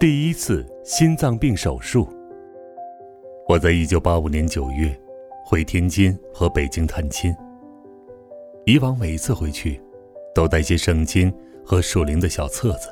[0.00, 2.08] 第一次心脏病手术。
[3.46, 4.98] 我在一九八五年九月
[5.44, 7.36] 回天津和北京探亲。
[8.64, 9.78] 以往每一次回去，
[10.34, 11.30] 都带些圣经
[11.62, 12.88] 和属灵的小册子。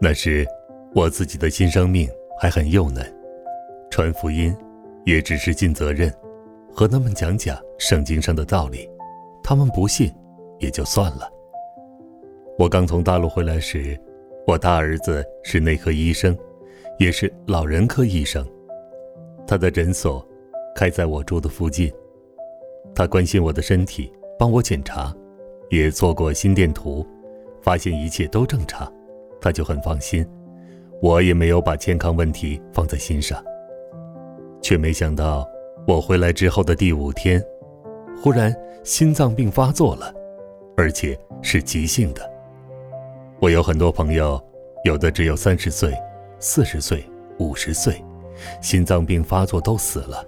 [0.00, 0.46] 那时
[0.94, 2.08] 我自己的新生命
[2.40, 3.04] 还很幼嫩，
[3.90, 4.56] 传福音
[5.04, 6.10] 也只是尽责任，
[6.72, 8.88] 和他们讲讲圣经上的道理。
[9.44, 10.10] 他们不信，
[10.58, 11.30] 也就算了。
[12.58, 13.94] 我刚从大陆回来时。
[14.44, 16.36] 我大儿子是内科医生，
[16.98, 18.44] 也是老人科医生。
[19.46, 20.26] 他的诊所
[20.74, 21.92] 开在我住的附近。
[22.92, 25.14] 他关心我的身体，帮我检查，
[25.70, 27.06] 也做过心电图，
[27.60, 28.92] 发现一切都正常，
[29.40, 30.26] 他就很放心。
[31.00, 33.42] 我也没有把健康问题放在心上。
[34.60, 35.48] 却没想到，
[35.86, 37.40] 我回来之后的第五天，
[38.20, 38.52] 忽然
[38.82, 40.12] 心脏病发作了，
[40.76, 42.31] 而且是急性的。
[43.42, 44.40] 我有很多朋友，
[44.84, 45.92] 有的只有三十岁、
[46.38, 47.04] 四十岁、
[47.40, 48.00] 五十岁，
[48.60, 50.24] 心脏病发作都死了。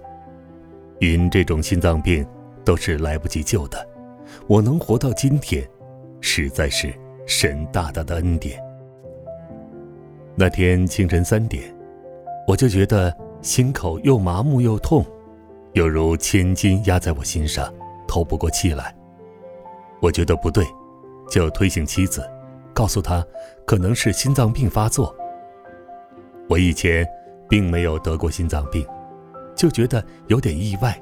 [0.99, 2.27] 因这种心脏病
[2.65, 3.87] 都是来不及救的，
[4.47, 5.65] 我能活到今天，
[6.19, 6.93] 实在是
[7.25, 8.61] 神大大的恩典。
[10.35, 11.73] 那天清晨三点，
[12.45, 15.05] 我就觉得心口又麻木又痛，
[15.71, 17.73] 犹如千斤压在我心上，
[18.09, 18.93] 透不过气来。
[20.01, 20.65] 我觉得不对，
[21.29, 22.21] 就推醒妻子。
[22.75, 23.25] 告诉他，
[23.65, 25.15] 可能是心脏病发作。
[26.49, 27.07] 我以前
[27.47, 28.85] 并没有得过心脏病，
[29.55, 31.01] 就觉得有点意外。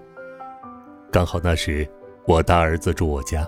[1.11, 1.89] 刚好那时
[2.27, 3.45] 我大儿子住我家，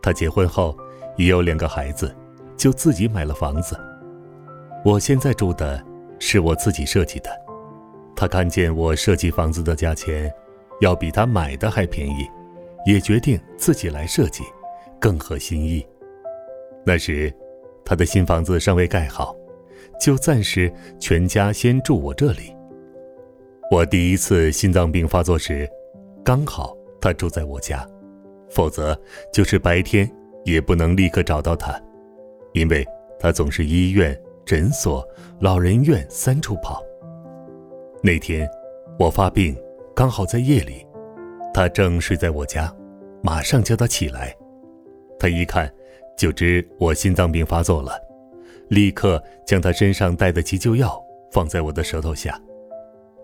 [0.00, 0.76] 他结婚后
[1.16, 2.14] 也有两个孩子，
[2.56, 3.76] 就自己买了房子。
[4.84, 5.84] 我现在住的
[6.20, 7.30] 是我自己设计的，
[8.14, 10.32] 他看见我设计房子的价钱
[10.80, 12.28] 要比他买的还便宜，
[12.86, 14.44] 也决定自己来设计，
[15.00, 15.84] 更合心意。
[16.84, 17.32] 那时，
[17.84, 19.36] 他的新房子尚未盖好，
[20.00, 22.56] 就暂时全家先住我这里。
[23.70, 25.68] 我第一次心脏病发作时，
[26.24, 27.86] 刚好他住在我家，
[28.48, 28.98] 否则
[29.32, 30.10] 就是白天
[30.44, 31.80] 也不能立刻找到他，
[32.54, 32.84] 因为
[33.18, 35.06] 他总是医院、诊所、
[35.38, 36.82] 老人院三处跑。
[38.02, 38.48] 那天
[38.98, 39.54] 我发病，
[39.94, 40.84] 刚好在夜里，
[41.52, 42.74] 他正睡在我家，
[43.22, 44.34] 马上叫他起来，
[45.18, 45.70] 他一看。
[46.20, 47.98] 就知我心脏病发作了，
[48.68, 52.38] 立刻将他身上带的急救药放在我的舌头下。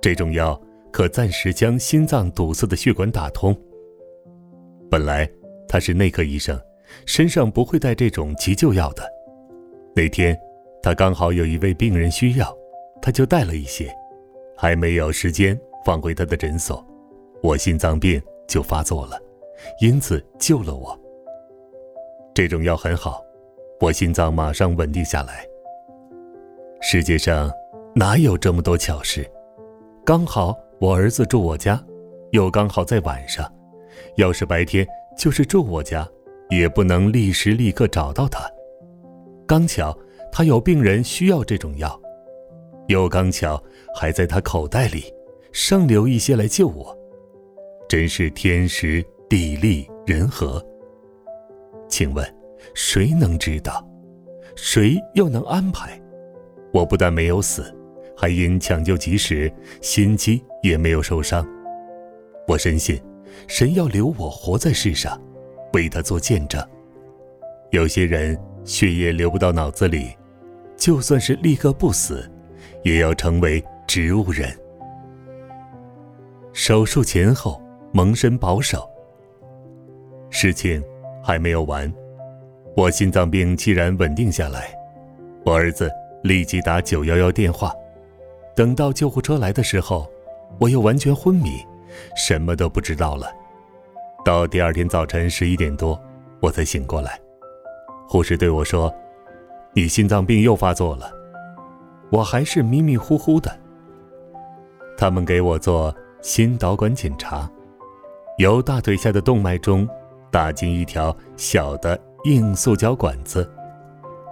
[0.01, 0.59] 这种药
[0.91, 3.55] 可暂时将心脏堵塞的血管打通。
[4.91, 5.31] 本来
[5.69, 6.59] 他是内科医生，
[7.05, 9.07] 身上不会带这种急救药的。
[9.95, 10.35] 那天
[10.83, 12.51] 他刚好有一位病人需要，
[13.03, 13.95] 他就带了一些，
[14.57, 16.83] 还没有时间放回他的诊所，
[17.43, 18.19] 我心脏病
[18.49, 19.21] 就发作了，
[19.83, 20.99] 因此救了我。
[22.37, 23.25] 这种药很好，
[23.81, 25.43] 我心脏马上稳定下来。
[26.83, 27.51] 世界上
[27.95, 29.27] 哪有这么多巧事？
[30.05, 31.83] 刚好我儿子住我家，
[32.33, 33.51] 又刚好在晚上。
[34.17, 34.87] 要是白天，
[35.17, 36.07] 就是住我家，
[36.51, 38.47] 也不能立时立刻找到他。
[39.47, 39.99] 刚巧
[40.31, 41.99] 他有病人需要这种药，
[42.89, 43.59] 又刚巧
[43.99, 45.11] 还在他口袋里，
[45.53, 46.95] 剩留一些来救我，
[47.89, 50.63] 真是天时地利人和。
[51.89, 52.27] 请问，
[52.75, 53.87] 谁能知道？
[54.55, 56.01] 谁又能安排？
[56.73, 57.75] 我不但没有死，
[58.17, 61.47] 还因抢救及时，心肌也没有受伤。
[62.49, 63.01] 我深信，
[63.47, 65.21] 神要留我活在世上，
[65.73, 66.63] 为他做见证。
[67.71, 70.11] 有些人血液流不到脑子里，
[70.77, 72.31] 就算是立刻不死，
[72.83, 74.51] 也要成为植物人。
[76.53, 77.63] 手术前后
[77.93, 78.89] 蒙身保守，
[80.31, 80.83] 事情。
[81.27, 81.93] 还没有完，
[82.77, 84.73] 我心脏病既然稳定下来，
[85.45, 85.91] 我儿子
[86.23, 87.75] 立即打九幺幺电话。
[88.55, 90.09] 等到救护车来的时候，
[90.61, 91.51] 我又完全昏迷，
[92.17, 93.27] 什么都不知道了。
[94.25, 96.01] 到第二天早晨十一点多，
[96.39, 97.19] 我才醒过来。
[98.07, 98.95] 护士对我说
[99.75, 101.11] ：“你心脏病又发作了。”
[102.13, 103.51] 我还是迷迷糊糊的。
[104.97, 105.93] 他们给我做
[106.23, 107.51] 心导管检查，
[108.39, 109.89] 由大腿下的动脉中。
[110.31, 113.49] 打进一条小的硬塑胶管子，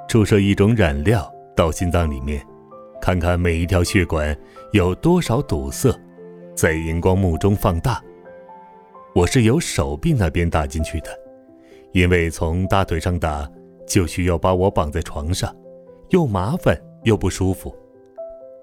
[0.08, 2.44] 注射一种染料到心脏里面，
[3.00, 4.36] 看看每一条血管
[4.72, 5.94] 有多少堵塞，
[6.54, 8.02] 在荧光幕中放大。
[9.14, 11.08] 我是由手臂那边打进去的，
[11.92, 13.48] 因为从大腿上打
[13.86, 15.54] 就需要把我绑在床上，
[16.10, 17.74] 又麻烦又不舒服。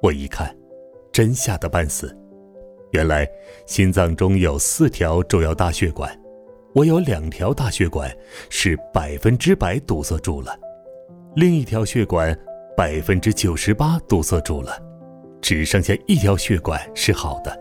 [0.02, 0.54] 我一看，
[1.12, 2.16] 真吓得半死。
[2.92, 3.26] 原来
[3.66, 6.14] 心脏中有四条主要大血管，
[6.74, 8.10] 我有两条大血管
[8.50, 10.58] 是百分之百堵塞住了，
[11.36, 12.38] 另一条血管
[12.78, 14.72] 百分之九十八堵塞住了，
[15.42, 17.58] 只剩下一条血管是好的。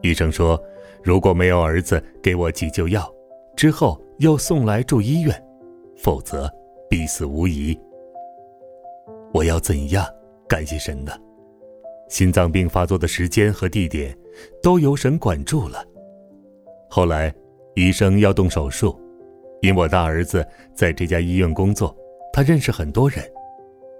[0.00, 0.58] 医生说，
[1.02, 3.12] 如果没有儿子给我急救药，
[3.56, 5.44] 之后又送来住医院，
[5.96, 6.50] 否则
[6.88, 7.78] 必死无疑。
[9.34, 10.06] 我要怎样
[10.48, 11.12] 感谢神呢？
[12.08, 14.16] 心脏病发作的时间和地点，
[14.62, 15.84] 都由神管住了。
[16.88, 17.34] 后来，
[17.78, 18.98] 医生要动手术，
[19.62, 20.44] 因我大儿子
[20.74, 21.96] 在这家医院工作，
[22.32, 23.24] 他认识很多人，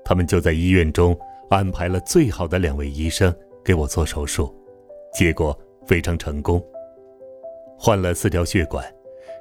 [0.04, 1.16] 他们就在医院中
[1.48, 3.32] 安排了最好的两位医生
[3.64, 4.52] 给我做手术，
[5.14, 6.60] 结果非常成功。
[7.78, 8.84] 换了四条血管，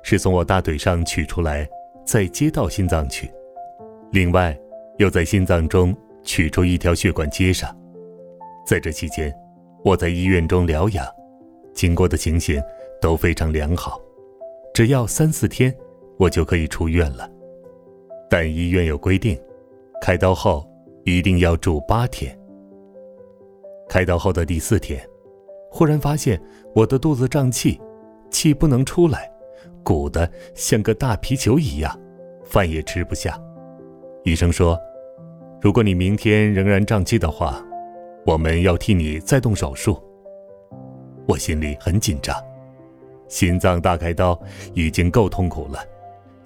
[0.04, 1.68] 是从我大腿上取出来，
[2.06, 3.28] 再接到心脏去，
[4.12, 4.56] 另外
[5.00, 7.76] 又在心脏中取出一条血管接上。
[8.68, 9.36] 在这期间，
[9.84, 11.04] 我在医院中疗养，
[11.74, 12.62] 经过的情形
[13.02, 14.00] 都非常良好，
[14.78, 15.76] 只要三四天，
[16.20, 17.28] 我就可以出院了。
[18.30, 19.36] 但医院有规定，
[20.04, 20.64] 开刀后
[21.04, 22.38] 一定要住八天。
[23.90, 25.04] 开刀后的第四天，
[25.72, 26.40] 忽然发现
[26.76, 27.82] 我的肚子胀气，
[28.30, 29.28] 气不能出来，
[29.84, 32.00] 鼓得像个大皮球一样，
[32.44, 33.36] 饭也吃不下。
[34.26, 34.80] 医生说，
[35.60, 37.66] 如果你明天仍然胀气的话，
[38.28, 40.00] 我们要替你再动手术，
[41.28, 42.36] 我心里很紧张。
[43.28, 44.40] 心脏大开刀
[44.74, 45.80] 已经够痛苦了，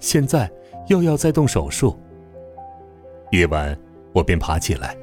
[0.00, 0.50] 现在
[0.88, 1.98] 又要再动手术。
[3.30, 3.76] 夜晚
[4.12, 4.96] 我便爬起来，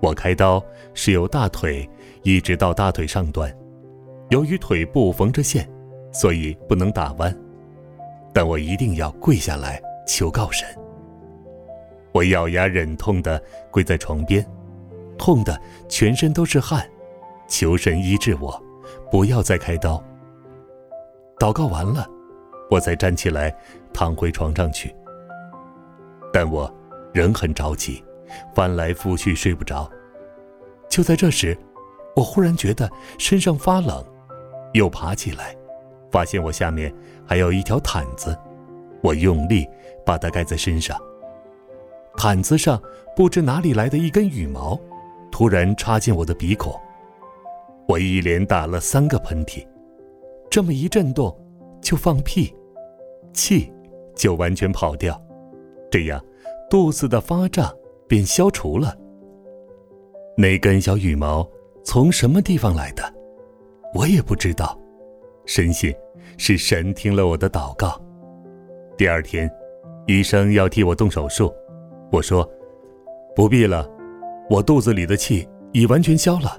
[0.00, 0.62] 我开刀
[0.94, 1.88] 是由大腿
[2.22, 3.52] 一直到大腿上端，
[4.30, 5.68] 由于腿部缝着线，
[6.12, 7.34] 所以不能打弯，
[8.32, 10.66] 但我一定要跪下来求告神。
[12.12, 14.44] 我咬牙忍痛的跪在床边。
[15.18, 15.58] 痛的
[15.88, 16.86] 全身都是汗，
[17.48, 18.62] 求神医治我，
[19.10, 20.02] 不要再开刀。
[21.38, 22.06] 祷告完了，
[22.70, 23.54] 我才站起来，
[23.92, 24.94] 躺回床上去。
[26.32, 26.72] 但我
[27.12, 28.02] 仍很着急，
[28.54, 29.88] 翻来覆去睡不着。
[30.88, 31.56] 就在这时，
[32.14, 34.04] 我忽然觉得身上发冷，
[34.72, 35.54] 又爬起来，
[36.10, 36.92] 发现我下面
[37.26, 38.36] 还有一条毯子，
[39.02, 39.66] 我用力
[40.04, 40.98] 把它盖在身上。
[42.16, 42.80] 毯子上
[43.14, 44.78] 不知哪里来的一根羽毛。
[45.30, 46.74] 突然插进我的鼻孔，
[47.86, 49.66] 我一连打了三个喷嚏，
[50.56, 51.38] 这么一震动，
[51.82, 52.50] 就放屁，
[53.34, 53.70] 气
[54.14, 55.22] 就完全跑掉，
[55.90, 56.18] 这样
[56.70, 57.70] 肚子的发胀
[58.08, 58.96] 便消除了。
[60.34, 61.46] 那根小羽毛
[61.84, 63.02] 从什么地方来的，
[63.92, 64.80] 我也不知道，
[65.44, 65.94] 深信
[66.38, 68.00] 是神听了我的祷告。
[68.96, 69.50] 第二天，
[70.06, 71.52] 医生要替我动手术，
[72.10, 72.50] 我说
[73.34, 73.86] 不必了。
[74.48, 76.58] 我肚子里的气已完全消了，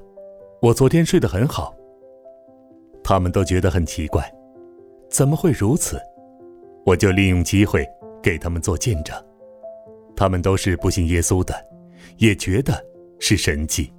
[0.62, 1.76] 我昨天睡得很好。
[3.10, 4.30] 他们都觉得很奇怪，
[5.10, 5.98] 怎么会如此？
[6.86, 7.88] 我就利用机会
[8.22, 9.16] 给他们做见证。
[10.14, 11.56] 他们都是不信耶稣的，
[12.18, 12.74] 也觉得
[13.18, 13.94] 是神迹。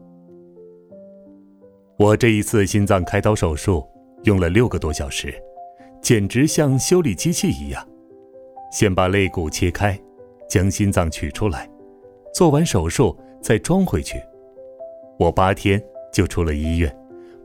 [1.99, 3.83] 我这一次心脏开刀手术
[4.25, 5.35] 用了六个多小时，
[6.03, 7.83] 简直像修理机器一样。
[8.71, 9.99] 先把肋骨切开，
[10.51, 11.67] 将心脏取出来，
[12.35, 13.19] 做完手术。
[13.41, 14.21] 再装回去，
[15.19, 16.95] 我八天就出了医院，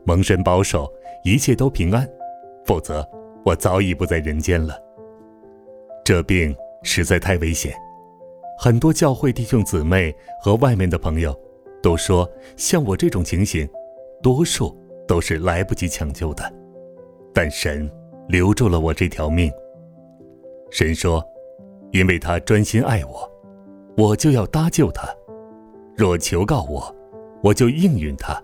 [0.04, 0.90] 蒙神保守，
[1.22, 2.08] 一切都平安，
[2.64, 3.06] 否则
[3.44, 4.78] 我早已不在人间了。
[6.04, 7.74] 这病实在太危险，
[8.58, 11.34] 很多教会弟兄姊妹和外面的朋友
[11.82, 13.66] 都说，像我这种情形，
[14.22, 14.76] 多数
[15.08, 16.52] 都是来不及抢救的，
[17.32, 17.90] 但神
[18.28, 19.50] 留住了我这条命。
[20.70, 21.24] 神说，
[21.92, 23.30] 因为他专心爱我，
[23.96, 25.08] 我就要搭救他。
[25.96, 26.94] 若求告我，
[27.42, 28.34] 我就应允他；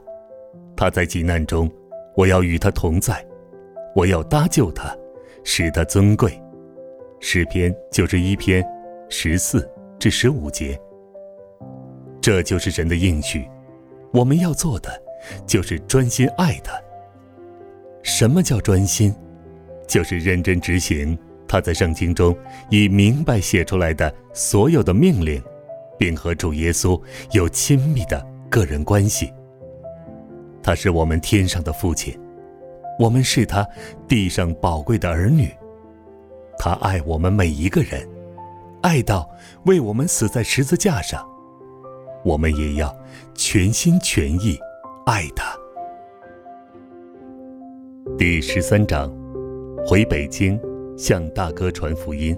[0.80, 1.70] 他在急难中，
[2.16, 3.16] 我要与他同在；
[3.94, 4.96] 我要搭救他，
[5.44, 6.32] 使他尊贵。
[7.20, 8.66] 诗篇九十一篇
[9.10, 10.80] 十四至十五节。
[12.18, 13.46] 这就是神的应许，
[14.10, 14.90] 我们要做的
[15.46, 16.72] 就是专心爱他。
[18.02, 19.14] 什么叫专心？
[19.86, 22.34] 就是认真执行他在圣经中
[22.70, 25.42] 已明白写出来的所有的命令。
[25.98, 26.98] 并和主耶稣
[27.32, 29.30] 有亲密的个人关系。
[30.62, 32.18] 他是我们天上的父亲，
[32.98, 33.66] 我们是他
[34.06, 35.50] 地上宝贵的儿女。
[36.58, 38.06] 他爱我们每一个人，
[38.82, 39.28] 爱到
[39.64, 41.26] 为我们死在十字架上。
[42.22, 42.94] 我们也要
[43.34, 44.58] 全心全意
[45.06, 45.56] 爱他。
[48.18, 49.10] 第十三章，
[49.86, 50.60] 回北京
[50.98, 52.36] 向大哥传福音。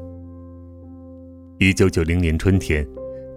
[1.59, 2.87] 一九九零年春天，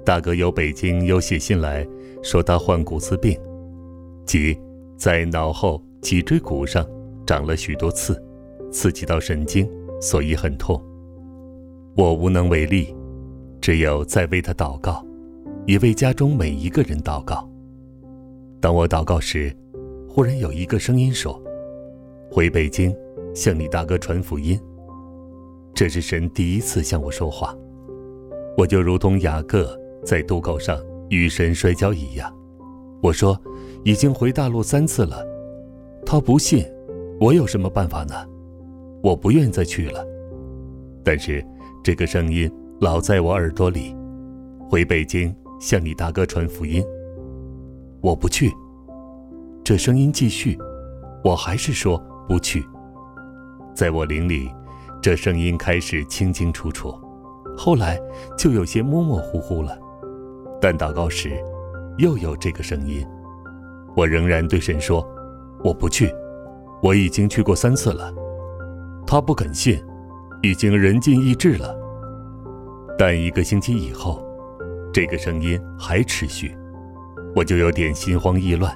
[0.06, 1.84] 大哥由北京又写信来
[2.22, 3.36] 说他患骨刺病，
[4.28, 4.56] 即
[4.98, 6.86] 在脑后脊椎骨上
[7.26, 8.22] 长了许多刺，
[8.72, 9.70] 刺激到神经，
[10.02, 10.82] 所以很痛。
[11.96, 12.96] 我无能为力，
[13.62, 15.06] 只有再为他祷告，
[15.66, 17.50] 也为家中每一个人祷告。
[18.62, 19.56] 当我祷告时，
[20.08, 21.42] 忽然有一个声音说
[22.32, 22.96] ：“回北京，
[23.34, 24.60] 向你大哥传福音。”
[25.74, 27.54] 这是神第一次向我说话，
[28.58, 32.34] 我就如同雅各在渡口上与神摔跤一样。
[33.02, 33.40] 我说
[33.84, 35.18] ：“已经回大陆三次了。”
[36.06, 36.66] 他不信，
[37.20, 38.16] 我有什么办法呢？
[39.02, 40.06] 我不愿再去了。
[41.04, 41.46] 但是。
[41.84, 43.96] 这个声音老在我耳朵里，
[44.68, 46.84] 回北京向你大哥传福音。
[48.02, 48.52] 我不去。
[49.64, 50.58] 这声音继续，
[51.24, 52.66] 我还是说不去。
[53.76, 54.50] 在我灵里，
[55.00, 56.92] 这声音开始清清楚楚，
[57.56, 58.02] 后来
[58.36, 59.78] 就有些模模糊糊了。
[60.60, 61.40] 但祷告时，
[61.98, 63.06] 又有这个声音，
[63.96, 65.08] 我仍然对神说
[65.64, 66.14] ：“我不去。
[66.82, 68.14] 我已经去过三次了。”
[69.08, 69.82] 他不肯信。
[70.42, 71.76] 已经人尽意志了，
[73.00, 74.24] 但一个星期以后，
[74.94, 76.56] 这个声音还持续，
[77.36, 78.72] 我就有点心慌意乱，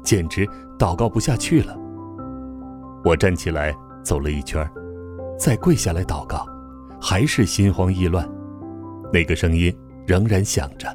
[0.00, 0.46] 简直
[0.78, 1.76] 祷告不下去了。
[3.04, 4.64] 我站起来走了一圈，
[5.36, 6.46] 再跪下来祷告，
[7.00, 8.28] 还是心慌意乱。
[9.12, 10.86] 那个声音仍然响着：“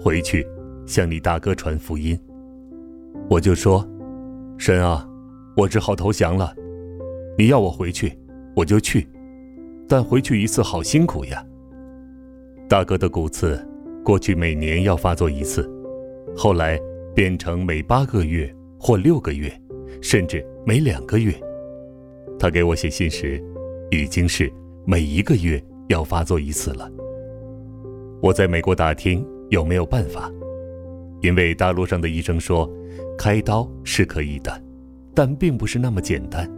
[0.00, 0.46] 回去
[0.88, 2.18] 向你大哥传福音。”
[3.30, 3.86] 我就说
[4.58, 5.08] ：“神啊，
[5.56, 6.52] 我只好投降了。
[7.36, 8.18] 你要我回去，
[8.56, 9.06] 我就去。”
[9.86, 11.42] 但回去一次好辛苦呀。
[12.68, 13.58] 大哥的骨刺，
[14.04, 15.66] 过去每年要发作一次，
[16.36, 16.78] 后来
[17.14, 19.50] 变成每八个月或六个月，
[20.02, 21.32] 甚至每两个月。
[22.38, 23.42] 他给我写信时，
[23.90, 24.52] 已经是
[24.84, 26.90] 每一个月要发作一次了。
[28.20, 30.30] 我在美国打听有没有办法，
[31.20, 32.70] 因为大陆上的医生说，
[33.18, 34.62] 开刀是可以的，
[35.14, 36.48] 但并不是那么简单。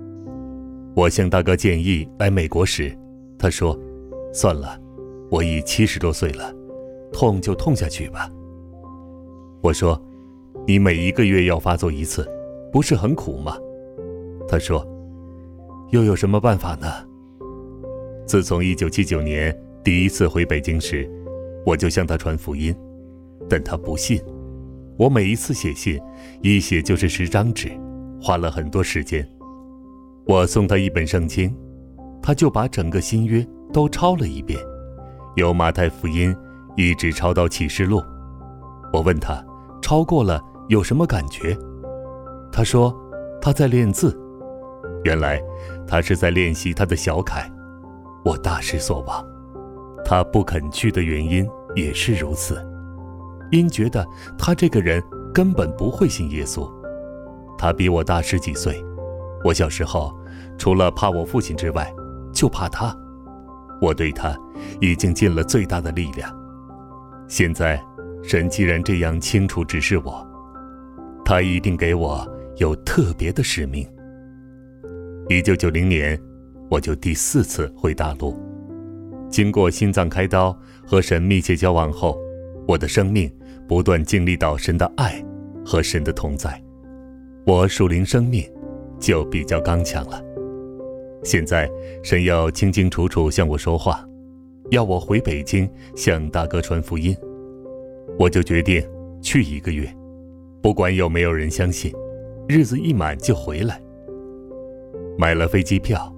[0.95, 2.97] 我向大哥建议来美国时。
[3.39, 3.75] 他说
[4.35, 4.79] ：“算了，
[5.31, 6.55] 我已七十多岁了，
[7.11, 8.29] 痛就痛下去吧。”
[9.63, 9.99] 我说
[10.69, 12.29] ：“你每一个月要发作一次，
[12.71, 13.57] 不是很苦吗？”
[14.47, 14.87] 他说
[15.89, 16.87] ：“又有什么办法呢？”
[18.27, 21.11] 自从一九七九年第一次回北京时，
[21.65, 22.77] 我就向他传福音，
[23.49, 24.21] 但他不信。
[24.99, 25.99] 我每一次写信，
[26.43, 27.71] 一写就是十张纸，
[28.21, 29.27] 花了很多时间。
[30.27, 31.55] 我送他一本圣经。
[32.23, 33.43] 他就把整个新约
[33.73, 34.61] 都抄了一遍，
[35.37, 36.37] 由马太福音
[36.77, 37.99] 一直抄到启示录。
[38.93, 39.43] 我问他，
[39.81, 41.57] 抄过了有什么感觉？
[42.53, 42.95] 他说
[43.41, 44.15] 他在练字。
[45.03, 45.41] 原来
[45.89, 47.51] 他是在练习他的小楷。
[48.23, 49.27] 我大失所望。
[50.05, 52.63] 他不肯去的原因也是如此，
[53.51, 54.07] 因觉得
[54.39, 55.03] 他这个人
[55.33, 56.71] 根本不会信耶稣。
[57.59, 58.83] 他比我大十几岁。
[59.45, 60.15] 我小时候
[60.59, 61.93] 除了怕我父亲之外，
[62.33, 62.95] 就怕他，
[63.81, 64.37] 我对他
[64.81, 66.31] 已经尽了最大的力量。
[67.27, 67.83] 现在，
[68.23, 70.27] 神既然这样清楚指示我，
[71.25, 72.27] 他一定给我
[72.57, 73.87] 有特别的使命。
[75.29, 76.21] 一九九零年，
[76.69, 78.39] 我就第四次回大陆。
[79.31, 80.55] 经过心脏开刀
[80.85, 82.19] 和神密切交往后，
[82.67, 83.33] 我的生命
[83.71, 85.25] 不断经历到神的爱
[85.65, 86.61] 和神的同在，
[87.47, 88.45] 我属灵生命
[88.99, 90.21] 就比较刚强了。
[91.23, 91.71] 现在
[92.03, 94.05] 神要清清楚楚向我说话，
[94.73, 97.17] 要我回北京向大哥传福音，
[98.19, 98.85] 我就决定
[99.23, 99.89] 去一个月，
[100.61, 101.95] 不管有没有人相信，
[102.49, 103.81] 日子一满就回来。
[105.17, 106.13] 买了飞机票，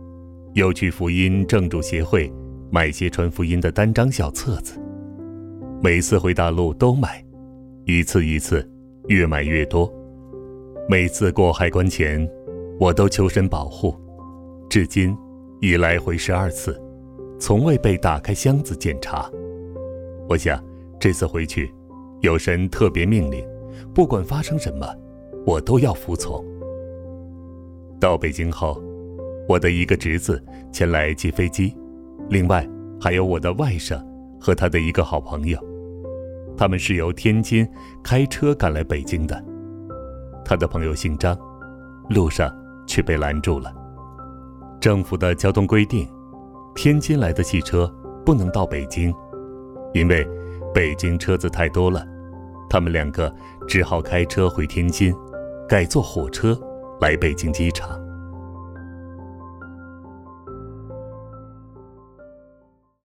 [0.54, 2.32] 又去福音正主协会
[2.70, 4.80] 买些传福音的单张小册子。
[5.82, 7.22] 每次回大陆都买，
[7.84, 8.64] 一次一次，
[9.08, 9.92] 越买越多。
[10.88, 12.28] 每次过海关前，
[12.78, 13.96] 我都求神保护。
[14.70, 15.16] 至今
[15.60, 16.80] 已来回十二次，
[17.40, 19.28] 从未被打开箱子检查。
[20.28, 20.62] 我想
[21.00, 21.74] 这次回去，
[22.20, 23.44] 有神特别命令，
[23.92, 24.86] 不管发生什么，
[25.44, 26.44] 我都要服从。
[27.98, 28.80] 到北京后，
[29.48, 30.40] 我的一个侄子
[30.72, 31.74] 前来接飞机，
[32.28, 32.64] 另外
[33.00, 34.00] 还有我的外甥
[34.40, 35.58] 和他的一个好朋友，
[36.62, 37.68] 他们是由天津
[38.04, 39.44] 开车赶来北京的。
[40.44, 41.36] 他的朋友姓张，
[42.10, 42.48] 路上
[42.86, 43.74] 却被拦住了。
[44.80, 46.08] 政府的交通规定，
[46.72, 47.92] 天津来的汽车
[48.24, 49.12] 不能到北京，
[49.92, 50.24] 因为
[50.72, 52.06] 北京车子太多了，
[52.70, 53.34] 他们两个
[53.66, 55.12] 只好开车回天津，
[55.68, 56.56] 改坐火车
[57.00, 58.00] 来北京机场。